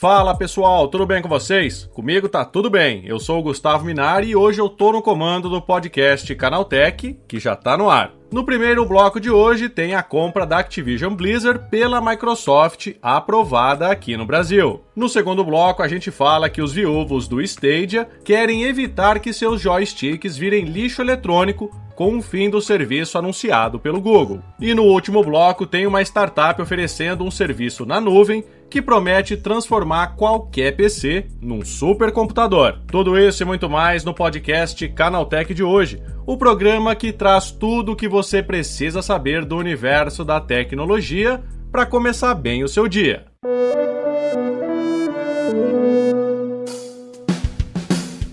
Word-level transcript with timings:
Fala 0.00 0.32
pessoal, 0.32 0.86
tudo 0.86 1.04
bem 1.04 1.20
com 1.20 1.28
vocês? 1.28 1.90
Comigo 1.92 2.28
tá 2.28 2.44
tudo 2.44 2.70
bem. 2.70 3.02
Eu 3.04 3.18
sou 3.18 3.40
o 3.40 3.42
Gustavo 3.42 3.84
Minari 3.84 4.28
e 4.28 4.36
hoje 4.36 4.60
eu 4.60 4.68
tô 4.68 4.92
no 4.92 5.02
comando 5.02 5.50
do 5.50 5.60
podcast 5.60 6.32
Canaltech, 6.36 7.18
que 7.26 7.40
já 7.40 7.56
tá 7.56 7.76
no 7.76 7.90
ar. 7.90 8.12
No 8.30 8.44
primeiro 8.44 8.86
bloco 8.86 9.18
de 9.18 9.28
hoje 9.28 9.68
tem 9.68 9.96
a 9.96 10.02
compra 10.02 10.46
da 10.46 10.58
Activision 10.58 11.16
Blizzard 11.16 11.68
pela 11.68 12.00
Microsoft 12.00 12.92
aprovada 13.02 13.88
aqui 13.88 14.16
no 14.16 14.24
Brasil. 14.24 14.84
No 14.94 15.08
segundo 15.08 15.42
bloco 15.42 15.82
a 15.82 15.88
gente 15.88 16.12
fala 16.12 16.48
que 16.48 16.62
os 16.62 16.72
viúvos 16.72 17.26
do 17.26 17.42
Stadia 17.42 18.08
querem 18.22 18.62
evitar 18.62 19.18
que 19.18 19.32
seus 19.32 19.60
joysticks 19.60 20.36
virem 20.36 20.66
lixo 20.66 21.02
eletrônico 21.02 21.76
com 21.96 22.16
o 22.16 22.22
fim 22.22 22.48
do 22.48 22.60
serviço 22.60 23.18
anunciado 23.18 23.80
pelo 23.80 24.00
Google. 24.00 24.40
E 24.60 24.72
no 24.72 24.84
último 24.84 25.24
bloco 25.24 25.66
tem 25.66 25.84
uma 25.84 26.00
startup 26.02 26.62
oferecendo 26.62 27.24
um 27.24 27.30
serviço 27.32 27.84
na 27.84 28.00
nuvem 28.00 28.44
que 28.70 28.82
promete 28.82 29.36
transformar 29.36 30.16
qualquer 30.16 30.76
PC 30.76 31.26
num 31.40 31.64
supercomputador. 31.64 32.80
Tudo 32.86 33.18
isso 33.18 33.42
e 33.42 33.46
muito 33.46 33.68
mais 33.68 34.04
no 34.04 34.14
podcast 34.14 34.88
Canaltech 34.88 35.54
de 35.54 35.62
hoje, 35.62 36.02
o 36.26 36.36
programa 36.36 36.94
que 36.94 37.12
traz 37.12 37.50
tudo 37.50 37.92
o 37.92 37.96
que 37.96 38.08
você 38.08 38.42
precisa 38.42 39.02
saber 39.02 39.44
do 39.44 39.56
universo 39.56 40.24
da 40.24 40.40
tecnologia 40.40 41.42
para 41.70 41.86
começar 41.86 42.34
bem 42.34 42.64
o 42.64 42.68
seu 42.68 42.88
dia. 42.88 43.26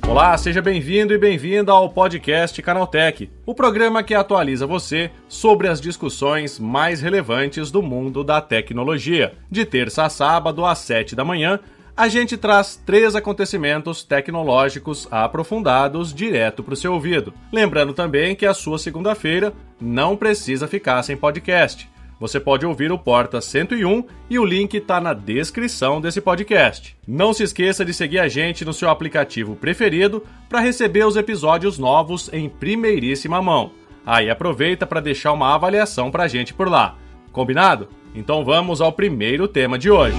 Olá, 0.07 0.37
seja 0.37 0.61
bem-vindo 0.61 1.13
e 1.13 1.17
bem-vinda 1.17 1.71
ao 1.71 1.89
podcast 1.89 2.61
Canaltech, 2.61 3.29
o 3.43 3.55
programa 3.55 4.03
que 4.03 4.13
atualiza 4.13 4.67
você 4.67 5.09
sobre 5.27 5.67
as 5.67 5.81
discussões 5.81 6.59
mais 6.59 7.01
relevantes 7.01 7.71
do 7.71 7.81
mundo 7.81 8.23
da 8.23 8.39
tecnologia. 8.39 9.33
De 9.49 9.65
terça 9.65 10.03
a 10.03 10.09
sábado, 10.09 10.63
às 10.63 10.77
7 10.77 11.15
da 11.15 11.25
manhã, 11.25 11.59
a 11.97 12.07
gente 12.07 12.37
traz 12.37 12.79
três 12.85 13.15
acontecimentos 13.15 14.03
tecnológicos 14.03 15.07
aprofundados 15.09 16.13
direto 16.13 16.61
para 16.61 16.75
o 16.75 16.77
seu 16.77 16.93
ouvido. 16.93 17.33
Lembrando 17.51 17.91
também 17.91 18.35
que 18.35 18.45
a 18.45 18.53
sua 18.53 18.77
segunda-feira 18.77 19.53
não 19.81 20.15
precisa 20.15 20.67
ficar 20.67 21.01
sem 21.01 21.17
podcast 21.17 21.89
você 22.19 22.39
pode 22.39 22.65
ouvir 22.65 22.91
o 22.91 22.97
Porta 22.97 23.41
101 23.41 24.05
e 24.29 24.39
o 24.39 24.45
link 24.45 24.75
está 24.75 25.01
na 25.01 25.13
descrição 25.13 25.99
desse 25.99 26.21
podcast. 26.21 26.95
Não 27.07 27.33
se 27.33 27.43
esqueça 27.43 27.83
de 27.83 27.93
seguir 27.93 28.19
a 28.19 28.27
gente 28.27 28.63
no 28.63 28.73
seu 28.73 28.89
aplicativo 28.89 29.55
preferido 29.55 30.23
para 30.47 30.59
receber 30.59 31.05
os 31.05 31.15
episódios 31.15 31.77
novos 31.77 32.29
em 32.31 32.47
primeiríssima 32.47 33.41
mão. 33.41 33.71
Aí 34.05 34.29
ah, 34.29 34.33
aproveita 34.33 34.85
para 34.85 35.01
deixar 35.01 35.33
uma 35.33 35.53
avaliação 35.53 36.11
para 36.11 36.23
a 36.23 36.27
gente 36.27 36.53
por 36.53 36.69
lá. 36.69 36.95
Combinado? 37.31 37.89
Então 38.13 38.45
vamos 38.45 38.79
ao 38.79 38.93
primeiro 38.93 39.47
tema 39.47 39.77
de 39.77 39.89
hoje. 39.89 40.17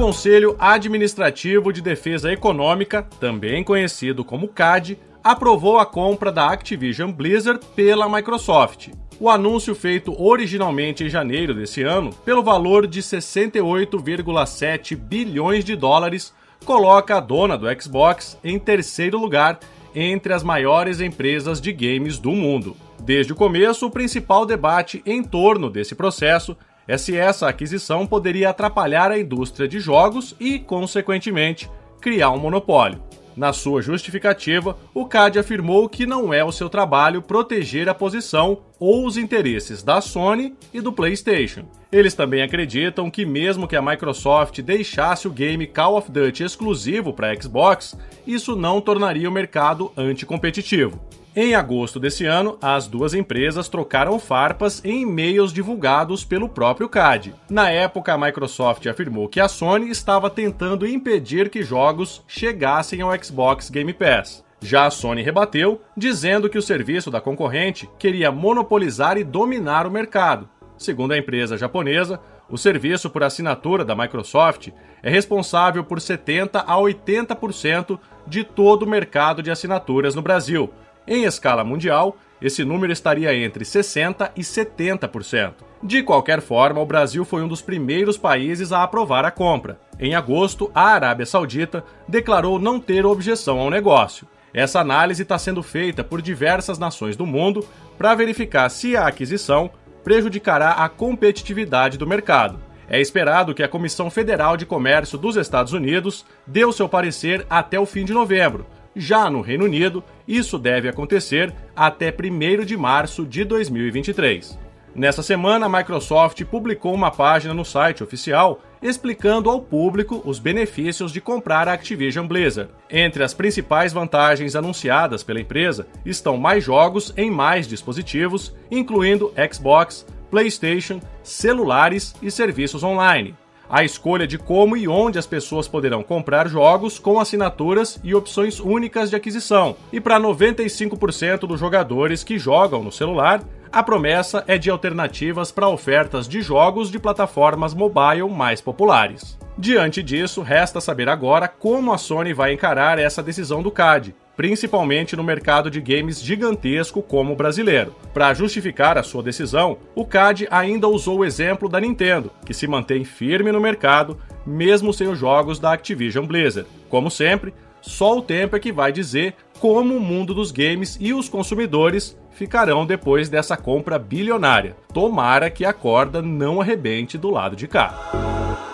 Conselho 0.00 0.56
Administrativo 0.58 1.70
de 1.70 1.82
Defesa 1.82 2.32
Econômica, 2.32 3.06
também 3.20 3.62
conhecido 3.62 4.24
como 4.24 4.48
CAD, 4.48 4.98
aprovou 5.22 5.78
a 5.78 5.84
compra 5.84 6.32
da 6.32 6.48
Activision 6.48 7.12
Blizzard 7.12 7.60
pela 7.76 8.08
Microsoft. 8.08 8.88
O 9.20 9.28
anúncio 9.28 9.74
feito 9.74 10.18
originalmente 10.18 11.04
em 11.04 11.10
janeiro 11.10 11.54
desse 11.54 11.82
ano, 11.82 12.14
pelo 12.24 12.42
valor 12.42 12.86
de 12.86 13.02
68,7 13.02 14.96
bilhões 14.96 15.66
de 15.66 15.76
dólares, 15.76 16.32
coloca 16.64 17.18
a 17.18 17.20
dona 17.20 17.58
do 17.58 17.66
Xbox 17.78 18.38
em 18.42 18.58
terceiro 18.58 19.18
lugar 19.18 19.60
entre 19.94 20.32
as 20.32 20.42
maiores 20.42 21.00
empresas 21.00 21.60
de 21.60 21.72
games 21.72 22.18
do 22.18 22.32
mundo. 22.32 22.74
Desde 22.98 23.34
o 23.34 23.36
começo, 23.36 23.86
o 23.86 23.90
principal 23.90 24.46
debate 24.46 25.02
em 25.04 25.22
torno 25.22 25.68
desse 25.68 25.94
processo 25.94 26.56
se 26.98 27.16
essa 27.16 27.48
aquisição 27.48 28.06
poderia 28.06 28.50
atrapalhar 28.50 29.10
a 29.10 29.18
indústria 29.18 29.68
de 29.68 29.78
jogos 29.80 30.34
e, 30.40 30.58
consequentemente, 30.58 31.70
criar 32.00 32.30
um 32.30 32.38
monopólio. 32.38 33.02
Na 33.36 33.52
sua 33.52 33.80
justificativa, 33.80 34.76
o 34.92 35.06
CAD 35.06 35.38
afirmou 35.38 35.88
que 35.88 36.04
não 36.04 36.34
é 36.34 36.44
o 36.44 36.52
seu 36.52 36.68
trabalho 36.68 37.22
proteger 37.22 37.88
a 37.88 37.94
posição 37.94 38.58
ou 38.78 39.06
os 39.06 39.16
interesses 39.16 39.82
da 39.82 40.00
Sony 40.00 40.54
e 40.74 40.80
do 40.80 40.92
PlayStation. 40.92 41.64
Eles 41.92 42.14
também 42.14 42.42
acreditam 42.42 43.10
que, 43.10 43.24
mesmo 43.24 43.68
que 43.68 43.76
a 43.76 43.82
Microsoft 43.82 44.60
deixasse 44.60 45.28
o 45.28 45.30
game 45.30 45.66
Call 45.66 45.96
of 45.96 46.10
Duty 46.10 46.42
exclusivo 46.42 47.12
para 47.12 47.34
Xbox, 47.40 47.96
isso 48.26 48.56
não 48.56 48.80
tornaria 48.80 49.28
o 49.28 49.32
mercado 49.32 49.92
anticompetitivo. 49.96 51.00
Em 51.34 51.54
agosto 51.54 52.00
desse 52.00 52.26
ano, 52.26 52.58
as 52.60 52.88
duas 52.88 53.14
empresas 53.14 53.68
trocaram 53.68 54.18
farpas 54.18 54.84
em 54.84 55.02
e-mails 55.02 55.52
divulgados 55.52 56.24
pelo 56.24 56.48
próprio 56.48 56.88
CAD. 56.88 57.32
Na 57.48 57.70
época, 57.70 58.12
a 58.12 58.18
Microsoft 58.18 58.84
afirmou 58.88 59.28
que 59.28 59.38
a 59.38 59.46
Sony 59.46 59.90
estava 59.90 60.28
tentando 60.28 60.84
impedir 60.84 61.48
que 61.48 61.62
jogos 61.62 62.24
chegassem 62.26 63.00
ao 63.00 63.16
Xbox 63.22 63.70
Game 63.70 63.92
Pass. 63.92 64.44
Já 64.60 64.86
a 64.86 64.90
Sony 64.90 65.22
rebateu, 65.22 65.80
dizendo 65.96 66.50
que 66.50 66.58
o 66.58 66.62
serviço 66.62 67.12
da 67.12 67.20
concorrente 67.20 67.88
queria 67.96 68.32
monopolizar 68.32 69.16
e 69.16 69.22
dominar 69.22 69.86
o 69.86 69.90
mercado. 69.90 70.48
Segundo 70.76 71.12
a 71.12 71.18
empresa 71.18 71.56
japonesa, 71.56 72.18
o 72.48 72.58
serviço 72.58 73.08
por 73.08 73.22
assinatura 73.22 73.84
da 73.84 73.94
Microsoft 73.94 74.70
é 75.00 75.08
responsável 75.08 75.84
por 75.84 76.00
70 76.00 76.58
a 76.58 76.74
80% 76.74 78.00
de 78.26 78.42
todo 78.42 78.82
o 78.82 78.88
mercado 78.88 79.44
de 79.44 79.50
assinaturas 79.50 80.16
no 80.16 80.22
Brasil, 80.22 80.72
em 81.10 81.24
escala 81.24 81.64
mundial, 81.64 82.16
esse 82.40 82.64
número 82.64 82.92
estaria 82.92 83.34
entre 83.34 83.64
60% 83.64 84.30
e 84.36 84.42
70%. 84.42 85.54
De 85.82 86.04
qualquer 86.04 86.40
forma, 86.40 86.80
o 86.80 86.86
Brasil 86.86 87.24
foi 87.24 87.42
um 87.42 87.48
dos 87.48 87.60
primeiros 87.60 88.16
países 88.16 88.70
a 88.70 88.84
aprovar 88.84 89.24
a 89.24 89.30
compra. 89.30 89.80
Em 89.98 90.14
agosto, 90.14 90.70
a 90.72 90.84
Arábia 90.84 91.26
Saudita 91.26 91.84
declarou 92.06 92.60
não 92.60 92.78
ter 92.78 93.04
objeção 93.04 93.58
ao 93.58 93.68
negócio. 93.68 94.24
Essa 94.54 94.78
análise 94.78 95.22
está 95.22 95.36
sendo 95.36 95.64
feita 95.64 96.04
por 96.04 96.22
diversas 96.22 96.78
nações 96.78 97.16
do 97.16 97.26
mundo 97.26 97.66
para 97.98 98.14
verificar 98.14 98.68
se 98.68 98.96
a 98.96 99.08
aquisição 99.08 99.68
prejudicará 100.04 100.70
a 100.70 100.88
competitividade 100.88 101.98
do 101.98 102.06
mercado. 102.06 102.58
É 102.88 103.00
esperado 103.00 103.54
que 103.54 103.62
a 103.62 103.68
Comissão 103.68 104.10
Federal 104.10 104.56
de 104.56 104.66
Comércio 104.66 105.18
dos 105.18 105.36
Estados 105.36 105.72
Unidos 105.72 106.24
dê 106.46 106.64
o 106.64 106.72
seu 106.72 106.88
parecer 106.88 107.46
até 107.50 107.78
o 107.78 107.86
fim 107.86 108.04
de 108.04 108.12
novembro, 108.12 108.66
já 108.94 109.30
no 109.30 109.40
Reino 109.40 109.64
Unido, 109.64 110.02
isso 110.26 110.58
deve 110.58 110.88
acontecer 110.88 111.52
até 111.74 112.12
1 112.12 112.64
de 112.64 112.76
março 112.76 113.24
de 113.24 113.44
2023. 113.44 114.58
Nessa 114.94 115.22
semana, 115.22 115.66
a 115.66 115.68
Microsoft 115.68 116.44
publicou 116.44 116.92
uma 116.92 117.10
página 117.10 117.54
no 117.54 117.64
site 117.64 118.02
oficial 118.02 118.60
explicando 118.82 119.48
ao 119.48 119.60
público 119.60 120.20
os 120.24 120.38
benefícios 120.38 121.12
de 121.12 121.20
comprar 121.20 121.68
a 121.68 121.72
Activision 121.72 122.26
Blizzard. 122.26 122.72
Entre 122.90 123.22
as 123.22 123.32
principais 123.32 123.92
vantagens 123.92 124.56
anunciadas 124.56 125.22
pela 125.22 125.40
empresa 125.40 125.86
estão 126.04 126.36
mais 126.36 126.64
jogos 126.64 127.12
em 127.16 127.30
mais 127.30 127.68
dispositivos, 127.68 128.54
incluindo 128.70 129.32
Xbox, 129.52 130.06
PlayStation, 130.30 131.00
celulares 131.22 132.14
e 132.22 132.30
serviços 132.30 132.82
online 132.82 133.36
a 133.70 133.84
escolha 133.84 134.26
de 134.26 134.36
como 134.36 134.76
e 134.76 134.88
onde 134.88 135.18
as 135.18 135.26
pessoas 135.26 135.68
poderão 135.68 136.02
comprar 136.02 136.48
jogos 136.48 136.98
com 136.98 137.20
assinaturas 137.20 138.00
e 138.02 138.14
opções 138.14 138.58
únicas 138.58 139.08
de 139.08 139.16
aquisição. 139.16 139.76
E 139.92 140.00
para 140.00 140.18
95% 140.18 141.46
dos 141.46 141.60
jogadores 141.60 142.24
que 142.24 142.38
jogam 142.38 142.82
no 142.82 142.90
celular, 142.90 143.42
a 143.72 143.82
promessa 143.82 144.42
é 144.48 144.58
de 144.58 144.68
alternativas 144.68 145.52
para 145.52 145.68
ofertas 145.68 146.28
de 146.28 146.42
jogos 146.42 146.90
de 146.90 146.98
plataformas 146.98 147.72
mobile 147.72 148.28
mais 148.28 148.60
populares. 148.60 149.38
Diante 149.56 150.02
disso, 150.02 150.42
resta 150.42 150.80
saber 150.80 151.08
agora 151.08 151.46
como 151.46 151.92
a 151.92 151.98
Sony 151.98 152.32
vai 152.32 152.52
encarar 152.52 152.98
essa 152.98 153.22
decisão 153.22 153.62
do 153.62 153.70
CAD, 153.70 154.14
principalmente 154.40 155.14
no 155.14 155.22
mercado 155.22 155.70
de 155.70 155.82
games 155.82 156.18
gigantesco 156.18 157.02
como 157.02 157.34
o 157.34 157.36
brasileiro. 157.36 157.94
Para 158.14 158.32
justificar 158.32 158.96
a 158.96 159.02
sua 159.02 159.22
decisão, 159.22 159.76
o 159.94 160.02
CAD 160.02 160.48
ainda 160.50 160.88
usou 160.88 161.18
o 161.18 161.24
exemplo 161.26 161.68
da 161.68 161.78
Nintendo, 161.78 162.32
que 162.46 162.54
se 162.54 162.66
mantém 162.66 163.04
firme 163.04 163.52
no 163.52 163.60
mercado, 163.60 164.16
mesmo 164.46 164.94
sem 164.94 165.08
os 165.08 165.18
jogos 165.18 165.58
da 165.58 165.74
Activision 165.74 166.24
Blizzard. 166.24 166.66
Como 166.88 167.10
sempre, 167.10 167.52
só 167.82 168.16
o 168.16 168.22
tempo 168.22 168.56
é 168.56 168.58
que 168.58 168.72
vai 168.72 168.90
dizer 168.90 169.34
como 169.58 169.94
o 169.94 170.00
mundo 170.00 170.32
dos 170.32 170.50
games 170.50 170.96
e 170.98 171.12
os 171.12 171.28
consumidores 171.28 172.18
ficarão 172.30 172.86
depois 172.86 173.28
dessa 173.28 173.58
compra 173.58 173.98
bilionária. 173.98 174.74
Tomara 174.94 175.50
que 175.50 175.66
a 175.66 175.72
corda 175.74 176.22
não 176.22 176.62
arrebente 176.62 177.18
do 177.18 177.28
lado 177.28 177.54
de 177.54 177.68
cá. 177.68 178.69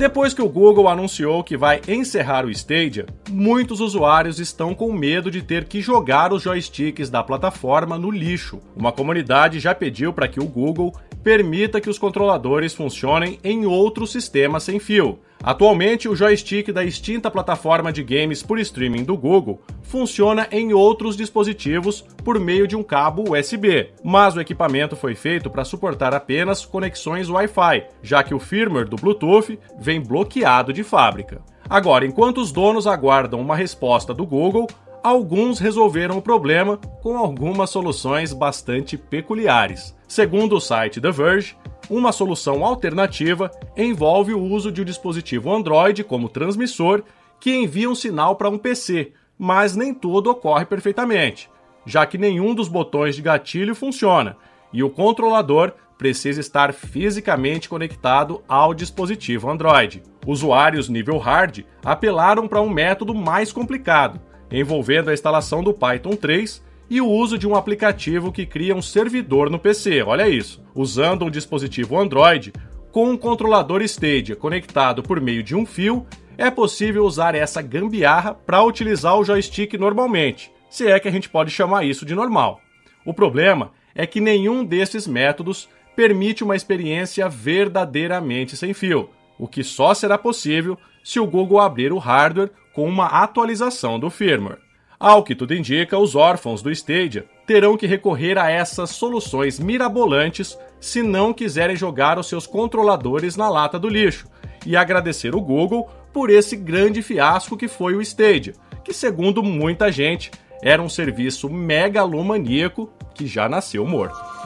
Depois 0.00 0.32
que 0.32 0.40
o 0.40 0.48
Google 0.48 0.88
anunciou 0.88 1.44
que 1.44 1.58
vai 1.58 1.82
encerrar 1.86 2.46
o 2.46 2.50
Stadia, 2.50 3.04
muitos 3.28 3.80
usuários 3.80 4.40
estão 4.40 4.74
com 4.74 4.90
medo 4.94 5.30
de 5.30 5.42
ter 5.42 5.66
que 5.66 5.82
jogar 5.82 6.32
os 6.32 6.44
joysticks 6.44 7.10
da 7.10 7.22
plataforma 7.22 7.98
no 7.98 8.10
lixo. 8.10 8.62
Uma 8.74 8.92
comunidade 8.92 9.60
já 9.60 9.74
pediu 9.74 10.10
para 10.10 10.26
que 10.26 10.40
o 10.40 10.46
Google 10.46 10.94
permita 11.22 11.80
que 11.80 11.90
os 11.90 11.98
controladores 11.98 12.74
funcionem 12.74 13.38
em 13.44 13.66
outros 13.66 14.12
sistemas 14.12 14.62
sem 14.62 14.78
fio. 14.78 15.18
Atualmente, 15.42 16.06
o 16.06 16.14
joystick 16.14 16.70
da 16.70 16.84
extinta 16.84 17.30
plataforma 17.30 17.90
de 17.90 18.02
games 18.02 18.42
por 18.42 18.58
streaming 18.58 19.04
do 19.04 19.16
Google 19.16 19.62
funciona 19.82 20.46
em 20.50 20.74
outros 20.74 21.16
dispositivos 21.16 22.02
por 22.22 22.38
meio 22.38 22.68
de 22.68 22.76
um 22.76 22.82
cabo 22.82 23.32
USB, 23.32 23.90
mas 24.04 24.36
o 24.36 24.40
equipamento 24.40 24.94
foi 24.94 25.14
feito 25.14 25.48
para 25.48 25.64
suportar 25.64 26.14
apenas 26.14 26.66
conexões 26.66 27.30
Wi-Fi, 27.30 27.86
já 28.02 28.22
que 28.22 28.34
o 28.34 28.38
firmware 28.38 28.88
do 28.88 28.96
Bluetooth 28.96 29.58
vem 29.78 30.00
bloqueado 30.00 30.74
de 30.74 30.82
fábrica. 30.82 31.42
Agora, 31.68 32.04
enquanto 32.04 32.38
os 32.38 32.52
donos 32.52 32.86
aguardam 32.86 33.40
uma 33.40 33.56
resposta 33.56 34.12
do 34.12 34.26
Google, 34.26 34.66
alguns 35.02 35.58
resolveram 35.58 36.18
o 36.18 36.22
problema 36.22 36.76
com 37.02 37.16
algumas 37.16 37.70
soluções 37.70 38.32
bastante 38.34 38.98
peculiares. 38.98 39.98
Segundo 40.10 40.56
o 40.56 40.60
site 40.60 41.00
The 41.00 41.12
Verge, 41.12 41.56
uma 41.88 42.10
solução 42.10 42.64
alternativa 42.64 43.48
envolve 43.76 44.34
o 44.34 44.42
uso 44.42 44.72
de 44.72 44.82
um 44.82 44.84
dispositivo 44.84 45.54
Android 45.54 46.02
como 46.02 46.28
transmissor 46.28 47.04
que 47.38 47.54
envia 47.54 47.88
um 47.88 47.94
sinal 47.94 48.34
para 48.34 48.50
um 48.50 48.58
PC, 48.58 49.12
mas 49.38 49.76
nem 49.76 49.94
tudo 49.94 50.28
ocorre 50.28 50.64
perfeitamente, 50.64 51.48
já 51.86 52.04
que 52.06 52.18
nenhum 52.18 52.56
dos 52.56 52.66
botões 52.66 53.14
de 53.14 53.22
gatilho 53.22 53.72
funciona 53.72 54.36
e 54.72 54.82
o 54.82 54.90
controlador 54.90 55.74
precisa 55.96 56.40
estar 56.40 56.74
fisicamente 56.74 57.68
conectado 57.68 58.42
ao 58.48 58.74
dispositivo 58.74 59.48
Android. 59.48 60.02
Usuários 60.26 60.88
nível 60.88 61.18
hard 61.18 61.60
apelaram 61.84 62.48
para 62.48 62.60
um 62.60 62.68
método 62.68 63.14
mais 63.14 63.52
complicado, 63.52 64.20
envolvendo 64.50 65.08
a 65.08 65.14
instalação 65.14 65.62
do 65.62 65.72
Python 65.72 66.16
3 66.16 66.68
e 66.90 67.00
o 67.00 67.06
uso 67.06 67.38
de 67.38 67.46
um 67.46 67.54
aplicativo 67.54 68.32
que 68.32 68.44
cria 68.44 68.74
um 68.74 68.82
servidor 68.82 69.48
no 69.48 69.60
PC. 69.60 70.02
Olha 70.02 70.28
isso. 70.28 70.60
Usando 70.74 71.24
um 71.24 71.30
dispositivo 71.30 71.96
Android 71.96 72.52
com 72.90 73.08
um 73.08 73.16
controlador 73.16 73.80
Stadia 73.82 74.34
conectado 74.34 75.00
por 75.00 75.20
meio 75.20 75.44
de 75.44 75.54
um 75.54 75.64
fio, 75.64 76.04
é 76.36 76.50
possível 76.50 77.04
usar 77.04 77.36
essa 77.36 77.62
gambiarra 77.62 78.34
para 78.34 78.64
utilizar 78.64 79.16
o 79.16 79.24
joystick 79.24 79.74
normalmente, 79.74 80.50
se 80.68 80.88
é 80.88 80.98
que 80.98 81.06
a 81.06 81.10
gente 81.10 81.28
pode 81.28 81.50
chamar 81.52 81.84
isso 81.84 82.04
de 82.04 82.14
normal. 82.14 82.60
O 83.04 83.14
problema 83.14 83.70
é 83.94 84.06
que 84.06 84.20
nenhum 84.20 84.64
desses 84.64 85.06
métodos 85.06 85.68
permite 85.94 86.42
uma 86.42 86.56
experiência 86.56 87.28
verdadeiramente 87.28 88.56
sem 88.56 88.72
fio, 88.74 89.10
o 89.38 89.46
que 89.46 89.62
só 89.62 89.94
será 89.94 90.18
possível 90.18 90.76
se 91.04 91.20
o 91.20 91.26
Google 91.26 91.60
abrir 91.60 91.92
o 91.92 91.98
hardware 91.98 92.50
com 92.72 92.88
uma 92.88 93.06
atualização 93.06 94.00
do 94.00 94.10
firmware. 94.10 94.69
Ao 95.00 95.22
que 95.22 95.34
tudo 95.34 95.54
indica, 95.54 95.96
os 95.96 96.14
órfãos 96.14 96.60
do 96.60 96.70
Stadia 96.70 97.24
terão 97.46 97.74
que 97.74 97.86
recorrer 97.86 98.36
a 98.36 98.50
essas 98.50 98.90
soluções 98.90 99.58
mirabolantes 99.58 100.58
se 100.78 101.02
não 101.02 101.32
quiserem 101.32 101.74
jogar 101.74 102.18
os 102.18 102.28
seus 102.28 102.46
controladores 102.46 103.34
na 103.34 103.48
lata 103.48 103.78
do 103.78 103.88
lixo 103.88 104.28
e 104.66 104.76
agradecer 104.76 105.34
o 105.34 105.40
Google 105.40 105.88
por 106.12 106.28
esse 106.28 106.54
grande 106.54 107.00
fiasco 107.00 107.56
que 107.56 107.66
foi 107.66 107.94
o 107.94 108.02
Stadia, 108.02 108.52
que 108.84 108.92
segundo 108.92 109.42
muita 109.42 109.90
gente 109.90 110.30
era 110.62 110.82
um 110.82 110.88
serviço 110.88 111.48
megalomaníaco 111.48 112.92
que 113.14 113.26
já 113.26 113.48
nasceu 113.48 113.86
morto. 113.86 114.39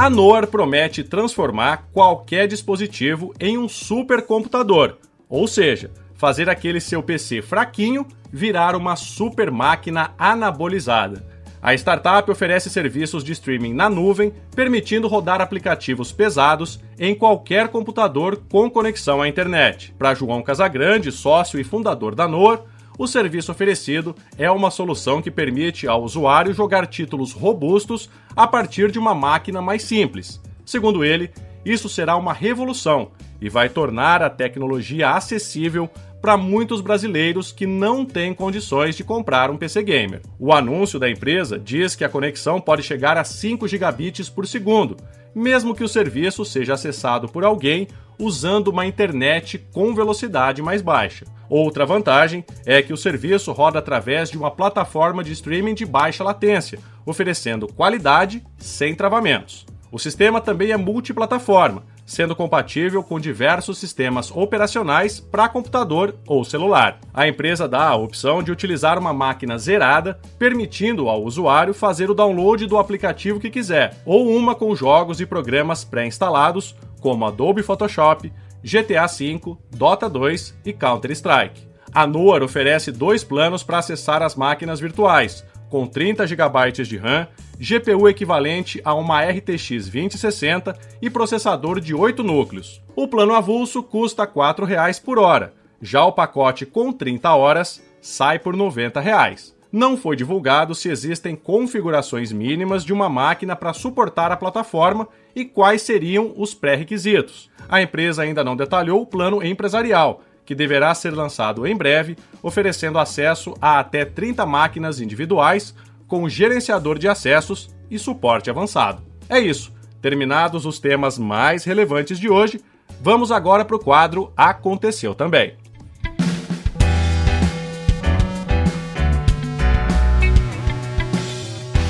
A 0.00 0.08
Noar 0.08 0.46
promete 0.46 1.04
transformar 1.04 1.90
qualquer 1.92 2.48
dispositivo 2.48 3.34
em 3.38 3.58
um 3.58 3.68
supercomputador, 3.68 4.96
ou 5.28 5.46
seja, 5.46 5.90
fazer 6.14 6.48
aquele 6.48 6.80
seu 6.80 7.02
PC 7.02 7.42
fraquinho 7.42 8.06
virar 8.32 8.74
uma 8.74 8.96
super 8.96 9.50
máquina 9.50 10.14
anabolizada. 10.16 11.22
A 11.60 11.74
startup 11.74 12.30
oferece 12.30 12.70
serviços 12.70 13.22
de 13.22 13.32
streaming 13.32 13.74
na 13.74 13.90
nuvem, 13.90 14.32
permitindo 14.56 15.06
rodar 15.06 15.42
aplicativos 15.42 16.10
pesados 16.12 16.80
em 16.98 17.14
qualquer 17.14 17.68
computador 17.68 18.42
com 18.50 18.70
conexão 18.70 19.20
à 19.20 19.28
internet. 19.28 19.94
Para 19.98 20.14
João 20.14 20.40
Casagrande, 20.40 21.12
sócio 21.12 21.60
e 21.60 21.62
fundador 21.62 22.14
da 22.14 22.26
Noor, 22.26 22.64
o 23.00 23.06
serviço 23.06 23.50
oferecido 23.50 24.14
é 24.36 24.50
uma 24.50 24.70
solução 24.70 25.22
que 25.22 25.30
permite 25.30 25.88
ao 25.88 26.04
usuário 26.04 26.52
jogar 26.52 26.86
títulos 26.86 27.32
robustos 27.32 28.10
a 28.36 28.46
partir 28.46 28.90
de 28.90 28.98
uma 28.98 29.14
máquina 29.14 29.62
mais 29.62 29.84
simples. 29.84 30.38
Segundo 30.66 31.02
ele, 31.02 31.30
isso 31.64 31.88
será 31.88 32.14
uma 32.14 32.34
revolução 32.34 33.12
e 33.40 33.48
vai 33.48 33.70
tornar 33.70 34.22
a 34.22 34.28
tecnologia 34.28 35.12
acessível 35.12 35.88
para 36.20 36.36
muitos 36.36 36.80
brasileiros 36.80 37.50
que 37.50 37.66
não 37.66 38.04
têm 38.04 38.34
condições 38.34 38.96
de 38.96 39.02
comprar 39.02 39.50
um 39.50 39.56
PC 39.56 39.82
gamer. 39.82 40.20
O 40.38 40.52
anúncio 40.52 40.98
da 40.98 41.10
empresa 41.10 41.58
diz 41.58 41.96
que 41.96 42.04
a 42.04 42.08
conexão 42.08 42.60
pode 42.60 42.82
chegar 42.82 43.16
a 43.16 43.24
5 43.24 43.66
gigabits 43.66 44.28
por 44.28 44.46
segundo, 44.46 44.96
mesmo 45.34 45.74
que 45.74 45.84
o 45.84 45.88
serviço 45.88 46.44
seja 46.44 46.74
acessado 46.74 47.28
por 47.28 47.44
alguém 47.44 47.88
usando 48.18 48.68
uma 48.68 48.84
internet 48.84 49.58
com 49.72 49.94
velocidade 49.94 50.60
mais 50.60 50.82
baixa. 50.82 51.24
Outra 51.48 51.86
vantagem 51.86 52.44
é 52.66 52.82
que 52.82 52.92
o 52.92 52.96
serviço 52.96 53.50
roda 53.50 53.78
através 53.78 54.30
de 54.30 54.38
uma 54.38 54.50
plataforma 54.50 55.24
de 55.24 55.32
streaming 55.32 55.74
de 55.74 55.86
baixa 55.86 56.22
latência, 56.22 56.78
oferecendo 57.04 57.66
qualidade 57.66 58.44
sem 58.58 58.94
travamentos. 58.94 59.66
O 59.90 59.98
sistema 59.98 60.40
também 60.40 60.70
é 60.70 60.76
multiplataforma, 60.76 61.82
sendo 62.10 62.34
compatível 62.34 63.04
com 63.04 63.20
diversos 63.20 63.78
sistemas 63.78 64.32
operacionais 64.32 65.20
para 65.20 65.48
computador 65.48 66.16
ou 66.26 66.44
celular. 66.44 66.98
A 67.14 67.28
empresa 67.28 67.68
dá 67.68 67.86
a 67.86 67.94
opção 67.94 68.42
de 68.42 68.50
utilizar 68.50 68.98
uma 68.98 69.12
máquina 69.12 69.56
zerada, 69.56 70.18
permitindo 70.36 71.08
ao 71.08 71.22
usuário 71.22 71.72
fazer 71.72 72.10
o 72.10 72.14
download 72.14 72.66
do 72.66 72.78
aplicativo 72.78 73.38
que 73.38 73.48
quiser, 73.48 74.02
ou 74.04 74.28
uma 74.28 74.56
com 74.56 74.74
jogos 74.74 75.20
e 75.20 75.26
programas 75.26 75.84
pré-instalados, 75.84 76.74
como 77.00 77.24
Adobe 77.24 77.62
Photoshop, 77.62 78.32
GTA 78.60 79.06
V, 79.06 79.56
Dota 79.70 80.10
2 80.10 80.58
e 80.66 80.72
Counter-Strike. 80.72 81.68
A 81.94 82.08
Noar 82.08 82.42
oferece 82.42 82.90
dois 82.90 83.22
planos 83.22 83.62
para 83.62 83.78
acessar 83.78 84.20
as 84.20 84.34
máquinas 84.34 84.80
virtuais, 84.80 85.44
com 85.68 85.86
30 85.86 86.26
GB 86.26 86.72
de 86.72 86.96
RAM, 86.96 87.28
GPU 87.62 88.08
equivalente 88.08 88.80
a 88.82 88.94
uma 88.94 89.22
RTX 89.22 89.90
2060 89.90 90.74
e 91.02 91.10
processador 91.10 91.78
de 91.78 91.94
8 91.94 92.22
núcleos. 92.22 92.82
O 92.96 93.06
plano 93.06 93.34
avulso 93.34 93.82
custa 93.82 94.22
R$ 94.24 94.30
4,00 94.30 95.02
por 95.04 95.18
hora, 95.18 95.52
já 95.82 96.02
o 96.02 96.12
pacote 96.12 96.64
com 96.64 96.90
30 96.90 97.34
horas 97.34 97.82
sai 98.00 98.38
por 98.38 98.56
90 98.56 98.98
reais. 98.98 99.54
Não 99.70 99.94
foi 99.94 100.16
divulgado 100.16 100.74
se 100.74 100.88
existem 100.88 101.36
configurações 101.36 102.32
mínimas 102.32 102.82
de 102.82 102.94
uma 102.94 103.10
máquina 103.10 103.54
para 103.54 103.74
suportar 103.74 104.32
a 104.32 104.38
plataforma 104.38 105.06
e 105.36 105.44
quais 105.44 105.82
seriam 105.82 106.32
os 106.38 106.54
pré-requisitos. 106.54 107.50
A 107.68 107.82
empresa 107.82 108.22
ainda 108.22 108.42
não 108.42 108.56
detalhou 108.56 109.02
o 109.02 109.06
plano 109.06 109.44
empresarial, 109.44 110.22
que 110.46 110.54
deverá 110.54 110.94
ser 110.94 111.10
lançado 111.10 111.66
em 111.66 111.76
breve, 111.76 112.16
oferecendo 112.42 112.98
acesso 112.98 113.54
a 113.60 113.78
até 113.78 114.06
30 114.06 114.46
máquinas 114.46 114.98
individuais 114.98 115.74
com 116.10 116.28
gerenciador 116.28 116.98
de 116.98 117.06
acessos 117.06 117.70
e 117.88 117.96
suporte 117.96 118.50
avançado. 118.50 119.00
É 119.28 119.38
isso. 119.38 119.72
Terminados 120.02 120.66
os 120.66 120.80
temas 120.80 121.16
mais 121.16 121.62
relevantes 121.62 122.18
de 122.18 122.28
hoje, 122.28 122.60
vamos 123.00 123.30
agora 123.30 123.64
para 123.64 123.76
o 123.76 123.78
quadro 123.78 124.32
Aconteceu 124.36 125.14
também. 125.14 125.54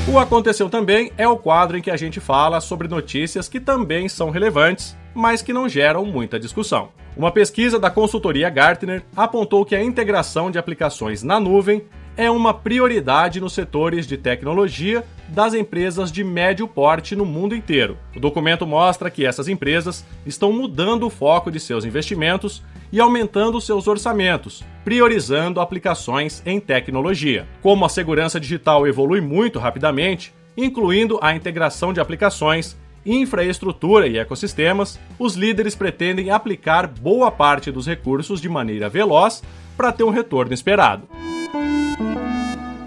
O 0.07 0.19
Aconteceu 0.19 0.69
Também 0.69 1.13
é 1.17 1.27
o 1.27 1.39
quadro 1.39 1.79
em 1.79 1.81
que 1.81 1.91
a 1.91 1.97
gente 1.97 2.19
fala 2.19 2.61
sobre 2.61 2.89
notícias 2.89 3.49
que 3.49 3.61
também 3.61 4.09
são 4.09 4.29
relevantes, 4.29 4.99
mas 5.15 5.41
que 5.41 5.53
não 5.53 5.69
geram 5.69 6.05
muita 6.05 6.39
discussão. 6.39 6.89
Uma 7.17 7.31
pesquisa 7.31 7.79
da 7.79 7.91
consultoria 7.91 8.51
Gartner 8.51 9.05
apontou 9.17 9.65
que 9.65 9.77
a 9.77 9.83
integração 9.83 10.51
de 10.51 10.59
aplicações 10.59 11.23
na 11.23 11.39
nuvem 11.39 11.87
é 12.21 12.31
uma 12.31 12.53
prioridade 12.53 13.41
nos 13.41 13.55
setores 13.55 14.07
de 14.07 14.19
tecnologia 14.19 15.03
das 15.27 15.55
empresas 15.55 16.13
de 16.13 16.23
médio 16.23 16.69
porte 16.69 17.17
no 17.17 17.25
mundo 17.25 17.57
inteiro. 17.57 17.97
O 18.15 18.21
documento 18.21 18.67
mostra 18.67 19.11
que 19.11 19.25
essas 19.25 19.49
empresas 19.49 20.05
estão 20.27 20.53
mudando 20.53 21.07
o 21.07 21.11
foco 21.11 21.51
de 21.51 21.59
seus 21.59 21.83
investimentos 21.83 22.63
e 22.93 23.01
aumentando 23.01 23.59
seus 23.59 23.89
orçamentos, 23.89 24.63
priorizando 24.85 25.63
aplicações 25.63 26.43
em 26.45 26.61
tecnologia. 26.61 27.49
Como 27.63 27.87
a 27.87 27.89
segurança 27.89 28.39
digital 28.39 28.87
evolui 28.87 29.23
muito 29.23 29.59
rapidamente, 29.59 30.35
incluindo 30.55 31.19
a 31.23 31.35
integração 31.35 31.91
de 31.91 32.01
aplicações, 32.01 32.77
infraestrutura 33.05 34.07
e 34.07 34.19
ecossistemas, 34.19 34.99
os 35.19 35.35
líderes 35.35 35.75
pretendem 35.75 36.31
aplicar 36.31 36.87
boa 36.87 37.31
parte 37.31 37.71
dos 37.71 37.87
recursos 37.87 38.41
de 38.41 38.49
maneira 38.49 38.89
veloz 38.89 39.43
para 39.77 39.93
ter 39.93 40.05
um 40.05 40.11
retorno 40.11 40.53
esperado. 40.53 41.09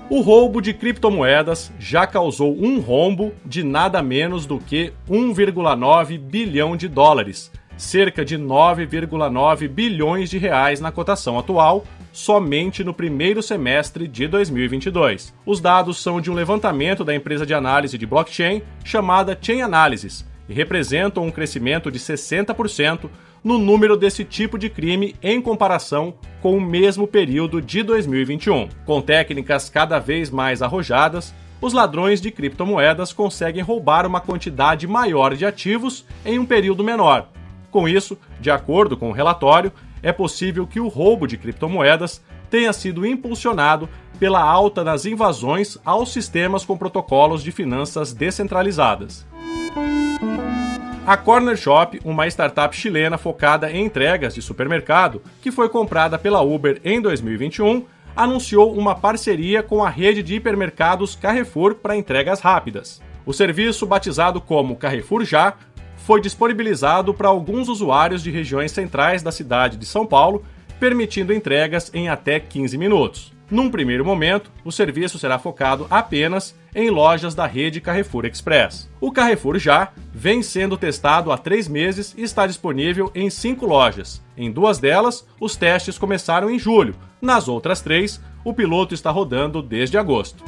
O 0.09 0.21
roubo 0.21 0.61
de 0.61 0.73
criptomoedas 0.73 1.71
já 1.79 2.05
causou 2.05 2.55
um 2.55 2.79
rombo 2.79 3.33
de 3.43 3.63
nada 3.63 4.01
menos 4.03 4.45
do 4.45 4.59
que 4.59 4.93
1,9 5.09 6.19
bilhão 6.19 6.77
de 6.77 6.87
dólares, 6.87 7.51
cerca 7.75 8.23
de 8.23 8.37
9,9 8.37 9.67
bilhões 9.67 10.29
de 10.29 10.37
reais 10.37 10.79
na 10.79 10.91
cotação 10.91 11.39
atual, 11.39 11.83
somente 12.13 12.83
no 12.83 12.93
primeiro 12.93 13.41
semestre 13.41 14.07
de 14.07 14.27
2022. 14.27 15.33
Os 15.45 15.59
dados 15.59 16.01
são 16.01 16.21
de 16.21 16.31
um 16.31 16.35
levantamento 16.35 17.03
da 17.03 17.13
empresa 17.13 17.45
de 17.45 17.53
análise 17.53 17.97
de 17.97 18.05
blockchain 18.05 18.61
chamada 18.85 19.37
Chain 19.41 19.61
Analysis 19.61 20.23
e 20.47 20.53
representam 20.53 21.25
um 21.25 21.31
crescimento 21.31 21.91
de 21.91 21.97
60% 21.99 23.09
no 23.43 23.57
número 23.57 23.97
desse 23.97 24.23
tipo 24.23 24.57
de 24.57 24.69
crime 24.69 25.15
em 25.21 25.41
comparação 25.41 26.13
com 26.41 26.55
o 26.55 26.61
mesmo 26.61 27.07
período 27.07 27.61
de 27.61 27.81
2021. 27.81 28.69
Com 28.85 29.01
técnicas 29.01 29.69
cada 29.69 29.99
vez 29.99 30.29
mais 30.29 30.61
arrojadas, 30.61 31.33
os 31.59 31.73
ladrões 31.73 32.21
de 32.21 32.29
criptomoedas 32.29 33.11
conseguem 33.11 33.63
roubar 33.63 34.05
uma 34.05 34.21
quantidade 34.21 34.85
maior 34.85 35.35
de 35.35 35.45
ativos 35.45 36.05
em 36.25 36.37
um 36.37 36.45
período 36.45 36.83
menor. 36.83 37.29
Com 37.71 37.87
isso, 37.87 38.17
de 38.39 38.51
acordo 38.51 38.95
com 38.95 39.09
o 39.09 39.13
relatório, 39.13 39.71
é 40.03 40.11
possível 40.11 40.67
que 40.67 40.79
o 40.79 40.87
roubo 40.87 41.25
de 41.25 41.37
criptomoedas 41.37 42.21
tenha 42.49 42.71
sido 42.71 43.05
impulsionado 43.07 43.89
pela 44.19 44.41
alta 44.41 44.83
nas 44.83 45.05
invasões 45.05 45.77
aos 45.83 46.13
sistemas 46.13 46.63
com 46.63 46.77
protocolos 46.77 47.41
de 47.41 47.51
finanças 47.51 48.13
descentralizadas. 48.13 49.25
A 51.05 51.17
Corner 51.17 51.57
Shop, 51.57 51.99
uma 52.05 52.27
startup 52.27 52.75
chilena 52.75 53.17
focada 53.17 53.71
em 53.71 53.85
entregas 53.85 54.35
de 54.35 54.41
supermercado, 54.41 55.21
que 55.41 55.51
foi 55.51 55.67
comprada 55.67 56.17
pela 56.17 56.41
Uber 56.41 56.79
em 56.83 57.01
2021, 57.01 57.85
anunciou 58.15 58.73
uma 58.73 58.95
parceria 58.95 59.63
com 59.63 59.83
a 59.83 59.89
rede 59.89 60.21
de 60.23 60.35
hipermercados 60.35 61.15
Carrefour 61.15 61.75
para 61.75 61.97
entregas 61.97 62.39
rápidas. 62.39 63.01
O 63.25 63.33
serviço, 63.33 63.85
batizado 63.85 64.39
como 64.39 64.75
Carrefour 64.75 65.25
Já, 65.25 65.55
foi 66.05 66.19
disponibilizado 66.19 67.13
para 67.13 67.29
alguns 67.29 67.69
usuários 67.69 68.21
de 68.21 68.29
regiões 68.29 68.71
centrais 68.71 69.23
da 69.23 69.31
cidade 69.31 69.77
de 69.77 69.85
São 69.85 70.05
Paulo, 70.05 70.43
permitindo 70.79 71.33
entregas 71.33 71.89
em 71.93 72.09
até 72.09 72.39
15 72.39 72.77
minutos. 72.77 73.33
Num 73.49 73.69
primeiro 73.69 74.03
momento, 74.03 74.51
o 74.65 74.71
serviço 74.71 75.17
será 75.17 75.37
focado 75.39 75.87
apenas 75.89 76.55
em 76.75 76.89
lojas 76.89 77.35
da 77.35 77.45
rede 77.45 77.79
Carrefour 77.79 78.25
Express. 78.25 78.89
O 78.99 79.11
Carrefour 79.11 79.59
Já 79.59 79.89
vem 80.13 80.41
sendo 80.41 80.75
testado 80.75 81.31
há 81.31 81.37
três 81.37 81.67
meses 81.67 82.13
e 82.17 82.23
está 82.23 82.47
disponível 82.47 83.11
em 83.13 83.29
cinco 83.29 83.65
lojas. 83.65 84.21
Em 84.35 84.51
duas 84.51 84.79
delas, 84.79 85.25
os 85.39 85.55
testes 85.55 85.97
começaram 85.97 86.49
em 86.49 86.57
julho. 86.59 86.95
Nas 87.21 87.47
outras 87.47 87.79
três, 87.79 88.19
o 88.43 88.53
piloto 88.53 88.93
está 88.93 89.11
rodando 89.11 89.61
desde 89.61 89.97
agosto. 89.97 90.43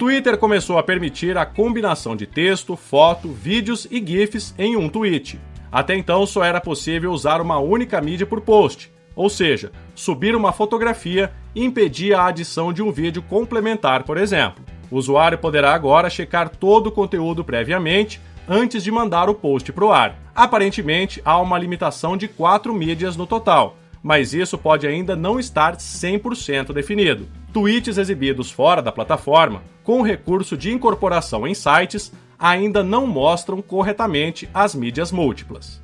Twitter 0.00 0.38
começou 0.38 0.78
a 0.78 0.82
permitir 0.82 1.36
a 1.36 1.44
combinação 1.44 2.16
de 2.16 2.26
texto, 2.26 2.74
foto, 2.74 3.28
vídeos 3.28 3.86
e 3.90 4.02
GIFs 4.02 4.54
em 4.58 4.74
um 4.74 4.88
tweet. 4.88 5.38
Até 5.70 5.94
então 5.94 6.24
só 6.24 6.42
era 6.42 6.58
possível 6.58 7.12
usar 7.12 7.38
uma 7.42 7.58
única 7.58 8.00
mídia 8.00 8.24
por 8.24 8.40
post, 8.40 8.90
ou 9.14 9.28
seja, 9.28 9.70
subir 9.94 10.34
uma 10.34 10.52
fotografia 10.52 11.30
impedia 11.54 12.18
a 12.18 12.28
adição 12.28 12.72
de 12.72 12.82
um 12.82 12.90
vídeo 12.90 13.20
complementar, 13.20 14.04
por 14.04 14.16
exemplo. 14.16 14.64
O 14.90 14.96
usuário 14.96 15.36
poderá 15.36 15.74
agora 15.74 16.08
checar 16.08 16.48
todo 16.48 16.86
o 16.86 16.92
conteúdo 16.92 17.44
previamente 17.44 18.22
antes 18.48 18.82
de 18.82 18.90
mandar 18.90 19.28
o 19.28 19.34
post 19.34 19.70
para 19.70 19.84
o 19.84 19.92
ar. 19.92 20.18
Aparentemente, 20.34 21.20
há 21.26 21.38
uma 21.38 21.58
limitação 21.58 22.16
de 22.16 22.26
quatro 22.26 22.72
mídias 22.72 23.18
no 23.18 23.26
total, 23.26 23.76
mas 24.02 24.32
isso 24.32 24.56
pode 24.56 24.86
ainda 24.86 25.14
não 25.14 25.38
estar 25.38 25.76
100% 25.76 26.72
definido. 26.72 27.28
Tweets 27.52 27.98
exibidos 27.98 28.50
fora 28.50 28.80
da 28.80 28.92
plataforma, 28.92 29.62
com 29.82 30.02
recurso 30.02 30.56
de 30.56 30.72
incorporação 30.72 31.46
em 31.46 31.54
sites, 31.54 32.12
ainda 32.38 32.82
não 32.82 33.06
mostram 33.06 33.60
corretamente 33.60 34.48
as 34.54 34.74
mídias 34.74 35.12
múltiplas. 35.12 35.80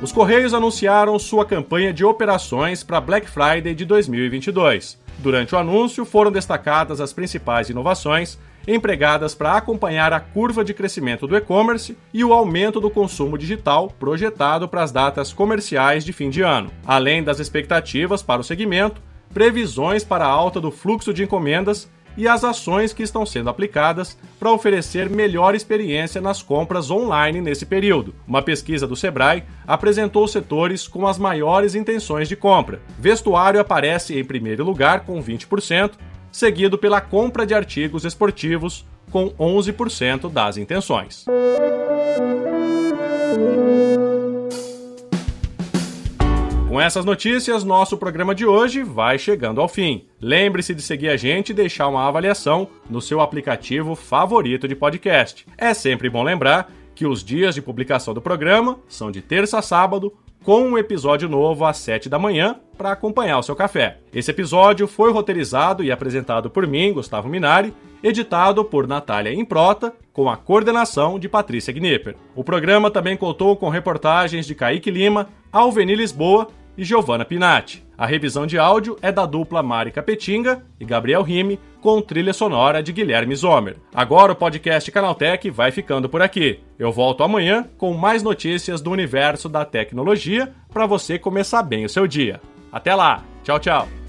Os 0.00 0.12
Correios 0.12 0.54
anunciaram 0.54 1.18
sua 1.18 1.44
campanha 1.44 1.92
de 1.92 2.04
operações 2.04 2.84
para 2.84 3.00
Black 3.00 3.28
Friday 3.28 3.74
de 3.74 3.84
2022. 3.84 4.98
Durante 5.18 5.54
o 5.54 5.58
anúncio, 5.58 6.04
foram 6.04 6.30
destacadas 6.30 7.00
as 7.00 7.12
principais 7.12 7.70
inovações 7.70 8.38
empregadas 8.66 9.34
para 9.34 9.56
acompanhar 9.56 10.12
a 10.12 10.20
curva 10.20 10.64
de 10.64 10.74
crescimento 10.74 11.26
do 11.26 11.36
e-commerce 11.36 11.96
e 12.12 12.24
o 12.24 12.32
aumento 12.32 12.80
do 12.80 12.90
consumo 12.90 13.38
digital 13.38 13.92
projetado 13.98 14.68
para 14.68 14.82
as 14.82 14.92
datas 14.92 15.32
comerciais 15.32 16.04
de 16.04 16.12
fim 16.12 16.30
de 16.30 16.42
ano, 16.42 16.70
além 16.84 17.22
das 17.22 17.38
expectativas 17.38 18.22
para 18.22 18.40
o 18.40 18.44
segmento, 18.44 19.00
previsões 19.32 20.02
para 20.02 20.24
a 20.24 20.30
alta 20.30 20.60
do 20.60 20.70
fluxo 20.70 21.12
de 21.12 21.22
encomendas 21.22 21.88
e 22.16 22.26
as 22.26 22.42
ações 22.42 22.92
que 22.92 23.02
estão 23.02 23.26
sendo 23.26 23.50
aplicadas 23.50 24.16
para 24.38 24.50
oferecer 24.50 25.10
melhor 25.10 25.54
experiência 25.54 26.20
nas 26.20 26.42
compras 26.42 26.90
online 26.90 27.40
nesse 27.40 27.66
período. 27.66 28.14
Uma 28.26 28.42
pesquisa 28.42 28.86
do 28.86 28.96
Sebrae 28.96 29.44
apresentou 29.66 30.26
setores 30.26 30.88
com 30.88 31.06
as 31.06 31.18
maiores 31.18 31.74
intenções 31.74 32.28
de 32.28 32.36
compra. 32.36 32.80
Vestuário 32.98 33.60
aparece 33.60 34.18
em 34.18 34.24
primeiro 34.24 34.64
lugar 34.64 35.00
com 35.00 35.22
20%, 35.22 35.92
seguido 36.36 36.76
pela 36.76 37.00
compra 37.00 37.46
de 37.46 37.54
artigos 37.54 38.04
esportivos 38.04 38.84
com 39.10 39.30
11% 39.30 40.30
das 40.30 40.58
intenções. 40.58 41.24
Com 46.68 46.78
essas 46.78 47.06
notícias, 47.06 47.64
nosso 47.64 47.96
programa 47.96 48.34
de 48.34 48.44
hoje 48.44 48.82
vai 48.82 49.18
chegando 49.18 49.62
ao 49.62 49.68
fim. 49.68 50.04
Lembre-se 50.20 50.74
de 50.74 50.82
seguir 50.82 51.08
a 51.08 51.16
gente 51.16 51.50
e 51.50 51.54
deixar 51.54 51.88
uma 51.88 52.06
avaliação 52.06 52.68
no 52.90 53.00
seu 53.00 53.22
aplicativo 53.22 53.94
favorito 53.94 54.68
de 54.68 54.76
podcast. 54.76 55.46
É 55.56 55.72
sempre 55.72 56.10
bom 56.10 56.22
lembrar 56.22 56.70
que 56.94 57.06
os 57.06 57.24
dias 57.24 57.54
de 57.54 57.62
publicação 57.62 58.12
do 58.12 58.20
programa 58.20 58.78
são 58.88 59.10
de 59.10 59.22
terça 59.22 59.58
a 59.58 59.62
sábado, 59.62 60.12
com 60.44 60.62
um 60.62 60.78
episódio 60.78 61.28
novo 61.28 61.64
às 61.64 61.78
7 61.78 62.08
da 62.08 62.18
manhã 62.18 62.56
para 62.76 62.92
acompanhar 62.92 63.38
o 63.38 63.42
seu 63.42 63.56
café. 63.56 63.98
Esse 64.12 64.30
episódio 64.30 64.86
foi 64.86 65.12
roteirizado 65.12 65.82
e 65.82 65.90
apresentado 65.90 66.50
por 66.50 66.66
mim, 66.66 66.92
Gustavo 66.92 67.28
Minari, 67.28 67.72
editado 68.02 68.64
por 68.64 68.86
Natália 68.86 69.32
Improta, 69.32 69.92
com 70.12 70.28
a 70.28 70.36
coordenação 70.36 71.18
de 71.18 71.28
Patrícia 71.28 71.72
Gnipper. 71.72 72.16
O 72.34 72.44
programa 72.44 72.90
também 72.90 73.16
contou 73.16 73.56
com 73.56 73.68
reportagens 73.68 74.46
de 74.46 74.54
Kaique 74.54 74.90
Lima, 74.90 75.28
Alveni 75.52 75.94
Lisboa 75.94 76.48
e 76.76 76.84
Giovanna 76.84 77.24
Pinatti. 77.24 77.85
A 77.98 78.06
revisão 78.06 78.46
de 78.46 78.58
áudio 78.58 78.96
é 79.00 79.10
da 79.10 79.24
dupla 79.24 79.62
Mari 79.62 79.90
Capetinga 79.90 80.62
e 80.78 80.84
Gabriel 80.84 81.22
Rime, 81.22 81.58
com 81.80 82.02
trilha 82.02 82.32
sonora 82.32 82.82
de 82.82 82.92
Guilherme 82.92 83.34
Zomer. 83.34 83.76
Agora 83.94 84.32
o 84.32 84.36
podcast 84.36 84.90
Canaltech 84.90 85.48
vai 85.50 85.70
ficando 85.70 86.08
por 86.08 86.20
aqui. 86.20 86.60
Eu 86.78 86.92
volto 86.92 87.22
amanhã 87.22 87.66
com 87.78 87.94
mais 87.94 88.22
notícias 88.22 88.80
do 88.80 88.90
universo 88.90 89.48
da 89.48 89.64
tecnologia 89.64 90.52
para 90.72 90.86
você 90.86 91.18
começar 91.18 91.62
bem 91.62 91.84
o 91.84 91.88
seu 91.88 92.06
dia. 92.06 92.40
Até 92.70 92.94
lá. 92.94 93.24
Tchau, 93.42 93.58
tchau. 93.58 94.05